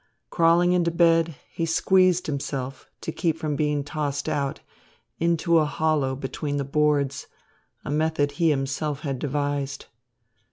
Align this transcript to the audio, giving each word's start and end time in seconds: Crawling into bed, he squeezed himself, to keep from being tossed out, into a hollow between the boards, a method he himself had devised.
Crawling 0.31 0.71
into 0.73 0.89
bed, 0.89 1.35
he 1.53 1.63
squeezed 1.63 2.25
himself, 2.25 2.89
to 3.01 3.11
keep 3.11 3.37
from 3.37 3.55
being 3.55 3.83
tossed 3.83 4.27
out, 4.27 4.59
into 5.19 5.59
a 5.59 5.65
hollow 5.65 6.15
between 6.15 6.57
the 6.57 6.63
boards, 6.63 7.27
a 7.85 7.91
method 7.91 8.31
he 8.31 8.49
himself 8.49 9.01
had 9.01 9.19
devised. 9.19 9.85